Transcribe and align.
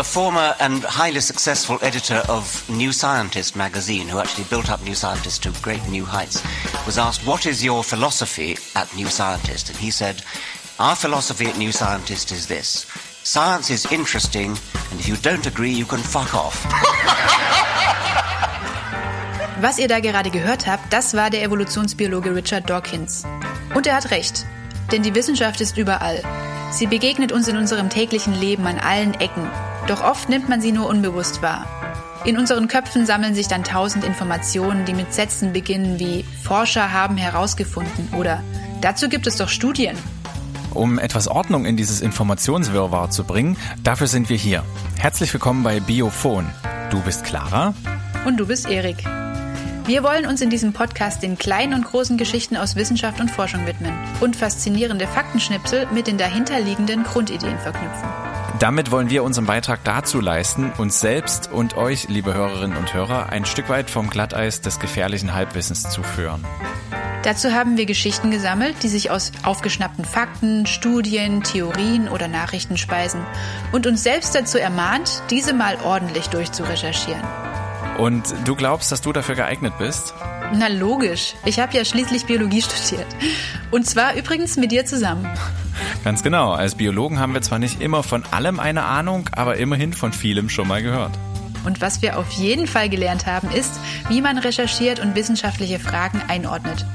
a 0.00 0.02
former 0.02 0.54
and 0.60 0.82
highly 0.82 1.20
successful 1.20 1.78
editor 1.82 2.22
of 2.26 2.66
New 2.70 2.90
Scientist 2.90 3.54
magazine, 3.54 4.08
who 4.08 4.18
actually 4.18 4.44
built 4.44 4.70
up 4.70 4.82
New 4.82 4.94
Scientist 4.94 5.42
to 5.42 5.52
great 5.60 5.86
new 5.88 6.06
heights, 6.06 6.42
was 6.86 6.96
asked, 6.96 7.26
What 7.26 7.44
is 7.44 7.62
your 7.62 7.84
philosophy 7.84 8.56
at 8.74 8.96
New 8.96 9.08
Scientist? 9.08 9.68
And 9.68 9.78
he 9.78 9.90
said, 9.90 10.22
Our 10.78 10.96
philosophy 10.96 11.48
at 11.48 11.58
New 11.58 11.70
Scientist 11.70 12.32
is 12.32 12.46
this 12.46 12.86
science 13.24 13.68
is 13.68 13.84
interesting, 13.92 14.56
and 14.90 14.98
if 14.98 15.06
you 15.06 15.16
don't 15.16 15.46
agree, 15.46 15.70
you 15.70 15.84
can 15.84 15.98
fuck 15.98 16.34
off. 16.34 16.64
Was 19.60 19.78
ihr 19.78 19.88
da 19.88 20.00
gerade 20.00 20.30
gehört 20.30 20.66
habt, 20.66 20.90
das 20.90 21.12
war 21.12 21.28
der 21.28 21.42
Evolutionsbiologe 21.42 22.34
Richard 22.34 22.70
Dawkins. 22.70 23.26
Und 23.74 23.86
er 23.86 23.96
hat 23.96 24.10
recht, 24.10 24.46
denn 24.92 25.02
die 25.02 25.14
Wissenschaft 25.14 25.60
ist 25.60 25.76
überall. 25.76 26.22
Sie 26.70 26.86
begegnet 26.86 27.32
uns 27.32 27.48
in 27.48 27.58
unserem 27.58 27.90
täglichen 27.90 28.40
Leben 28.40 28.66
an 28.66 28.78
allen 28.78 29.12
Ecken, 29.14 29.50
doch 29.90 30.04
oft 30.04 30.28
nimmt 30.28 30.48
man 30.48 30.60
sie 30.60 30.70
nur 30.70 30.88
unbewusst 30.88 31.42
wahr. 31.42 31.66
In 32.24 32.38
unseren 32.38 32.68
Köpfen 32.68 33.06
sammeln 33.06 33.34
sich 33.34 33.48
dann 33.48 33.64
tausend 33.64 34.04
Informationen, 34.04 34.84
die 34.84 34.94
mit 34.94 35.12
Sätzen 35.12 35.52
beginnen 35.52 35.98
wie 35.98 36.24
Forscher 36.44 36.92
haben 36.92 37.16
herausgefunden 37.16 38.08
oder 38.16 38.42
dazu 38.80 39.08
gibt 39.08 39.26
es 39.26 39.36
doch 39.36 39.48
Studien. 39.48 39.96
Um 40.72 41.00
etwas 41.00 41.26
Ordnung 41.26 41.64
in 41.64 41.76
dieses 41.76 42.02
Informationswirrwarr 42.02 43.10
zu 43.10 43.24
bringen, 43.24 43.56
dafür 43.82 44.06
sind 44.06 44.28
wir 44.28 44.36
hier. 44.36 44.62
Herzlich 44.96 45.32
willkommen 45.32 45.64
bei 45.64 45.80
Biophon. 45.80 46.48
Du 46.90 47.00
bist 47.00 47.24
Clara. 47.24 47.74
Und 48.24 48.38
du 48.38 48.46
bist 48.46 48.68
Erik. 48.68 49.02
Wir 49.86 50.04
wollen 50.04 50.26
uns 50.26 50.40
in 50.40 50.50
diesem 50.50 50.72
Podcast 50.72 51.24
den 51.24 51.36
kleinen 51.36 51.74
und 51.74 51.84
großen 51.84 52.16
Geschichten 52.16 52.56
aus 52.56 52.76
Wissenschaft 52.76 53.20
und 53.20 53.28
Forschung 53.28 53.66
widmen 53.66 53.94
und 54.20 54.36
faszinierende 54.36 55.08
Faktenschnipsel 55.08 55.88
mit 55.92 56.06
den 56.06 56.18
dahinterliegenden 56.18 57.02
Grundideen 57.02 57.58
verknüpfen. 57.58 58.08
Damit 58.58 58.90
wollen 58.90 59.10
wir 59.10 59.22
unseren 59.22 59.46
Beitrag 59.46 59.80
dazu 59.84 60.20
leisten, 60.20 60.72
uns 60.76 61.00
selbst 61.00 61.50
und 61.50 61.76
euch, 61.76 62.08
liebe 62.08 62.34
Hörerinnen 62.34 62.76
und 62.76 62.92
Hörer, 62.92 63.30
ein 63.30 63.44
Stück 63.44 63.68
weit 63.68 63.88
vom 63.88 64.10
Glatteis 64.10 64.60
des 64.60 64.80
gefährlichen 64.80 65.32
Halbwissens 65.32 65.88
zu 65.88 66.02
führen. 66.02 66.44
Dazu 67.22 67.52
haben 67.52 67.76
wir 67.76 67.86
Geschichten 67.86 68.30
gesammelt, 68.30 68.82
die 68.82 68.88
sich 68.88 69.10
aus 69.10 69.30
aufgeschnappten 69.44 70.04
Fakten, 70.04 70.66
Studien, 70.66 71.42
Theorien 71.42 72.08
oder 72.08 72.28
Nachrichten 72.28 72.76
speisen 72.76 73.20
und 73.72 73.86
uns 73.86 74.02
selbst 74.02 74.34
dazu 74.34 74.58
ermahnt, 74.58 75.22
diese 75.30 75.52
mal 75.52 75.76
ordentlich 75.84 76.28
durchzurecherchieren. 76.28 77.22
Und 77.98 78.34
du 78.46 78.54
glaubst, 78.54 78.90
dass 78.90 79.02
du 79.02 79.12
dafür 79.12 79.34
geeignet 79.34 79.74
bist? 79.78 80.14
Na 80.54 80.68
logisch. 80.68 81.34
Ich 81.44 81.60
habe 81.60 81.76
ja 81.76 81.84
schließlich 81.84 82.24
Biologie 82.24 82.62
studiert. 82.68 83.06
Und 83.70 83.86
zwar 83.86 84.14
übrigens 84.14 84.56
mit 84.56 84.72
dir 84.72 84.86
zusammen. 84.86 85.28
Ganz 86.04 86.22
genau. 86.22 86.52
Als 86.52 86.74
Biologen 86.74 87.18
haben 87.18 87.34
wir 87.34 87.42
zwar 87.42 87.58
nicht 87.58 87.80
immer 87.80 88.02
von 88.02 88.24
allem 88.30 88.60
eine 88.60 88.84
Ahnung, 88.84 89.28
aber 89.32 89.56
immerhin 89.56 89.92
von 89.92 90.12
vielem 90.12 90.48
schon 90.48 90.68
mal 90.68 90.82
gehört. 90.82 91.12
Und 91.64 91.80
was 91.80 92.02
wir 92.02 92.18
auf 92.18 92.30
jeden 92.32 92.66
Fall 92.66 92.88
gelernt 92.88 93.26
haben, 93.26 93.50
ist, 93.50 93.72
wie 94.08 94.22
man 94.22 94.38
recherchiert 94.38 95.00
und 95.00 95.14
wissenschaftliche 95.14 95.78
Fragen 95.78 96.20
einordnet. 96.28 96.86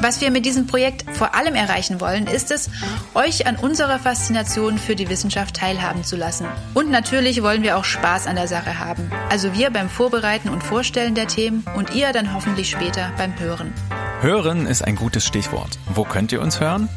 Was 0.00 0.20
wir 0.20 0.32
mit 0.32 0.44
diesem 0.44 0.66
Projekt 0.66 1.04
vor 1.14 1.36
allem 1.36 1.54
erreichen 1.54 2.00
wollen, 2.00 2.26
ist 2.26 2.50
es, 2.50 2.70
euch 3.14 3.46
an 3.46 3.54
unserer 3.54 4.00
Faszination 4.00 4.76
für 4.76 4.96
die 4.96 5.08
Wissenschaft 5.08 5.54
teilhaben 5.54 6.02
zu 6.02 6.16
lassen. 6.16 6.46
Und 6.74 6.90
natürlich 6.90 7.40
wollen 7.40 7.62
wir 7.62 7.76
auch 7.76 7.84
Spaß 7.84 8.26
an 8.26 8.34
der 8.34 8.48
Sache 8.48 8.80
haben. 8.80 9.12
Also 9.30 9.54
wir 9.54 9.70
beim 9.70 9.88
Vorbereiten 9.88 10.48
und 10.48 10.64
Vorstellen 10.64 11.14
der 11.14 11.28
Themen 11.28 11.64
und 11.76 11.94
ihr 11.94 12.12
dann 12.12 12.34
hoffentlich 12.34 12.68
später 12.68 13.12
beim 13.16 13.38
Hören. 13.38 13.72
Hören 14.22 14.68
ist 14.68 14.82
ein 14.82 14.94
gutes 14.94 15.26
Stichwort. 15.26 15.80
Wo 15.92 16.04
könnt 16.04 16.30
ihr 16.30 16.40
uns 16.40 16.60
hören? 16.60 16.88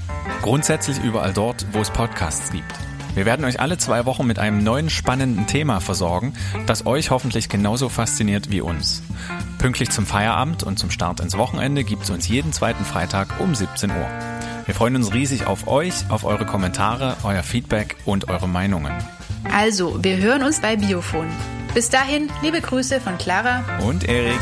Grundsätzlich 0.44 1.00
überall 1.04 1.34
dort, 1.34 1.66
wo 1.72 1.82
es 1.82 1.90
Podcasts 1.90 2.52
gibt. 2.52 2.72
Wir 3.16 3.26
werden 3.26 3.44
euch 3.45 3.59
alle 3.59 3.80
zwei 3.80 4.06
Wochen 4.06 4.28
mit 4.28 4.38
einem 4.38 4.64
neuen 4.64 4.92
spannenden 4.92 5.48
Thema 5.48 5.80
versorgen, 5.80 6.36
das 6.67 6.86
euch 6.86 7.09
hoffentlich 7.09 7.50
genauso 7.50 7.90
fasziniert 7.90 8.52
wie 8.52 8.62
uns. 8.62 9.02
Pünktlich 9.58 9.90
zum 9.90 10.06
Feierabend 10.06 10.62
und 10.62 10.78
zum 10.78 10.92
Start 10.92 11.20
ins 11.20 11.36
Wochenende 11.36 11.83
gibt 11.83 12.04
es 12.04 12.11
uns 12.11 12.27
jeden 12.27 12.54
zweiten 12.54 12.86
Freitag 12.86 13.39
um 13.39 13.55
17 13.55 13.89
Uhr. 13.89 14.08
Wir 14.67 14.76
freuen 14.76 14.95
uns 14.95 15.11
riesig 15.11 15.48
auf 15.48 15.67
euch, 15.67 16.08
auf 16.10 16.26
eure 16.26 16.45
Kommentare, 16.45 17.17
euer 17.23 17.42
Feedback 17.42 17.95
und 18.05 18.30
eure 18.30 18.48
Meinungen. 18.48 18.94
Also, 19.52 20.04
wir 20.04 20.17
hören 20.17 20.44
uns 20.44 20.61
bei 20.61 20.76
Biophon. 20.76 21.26
Bis 21.73 21.89
dahin, 21.89 22.30
liebe 22.44 22.61
Grüße 22.61 23.02
von 23.02 23.17
Clara 23.17 23.64
und 23.82 24.08
Erik. 24.08 24.39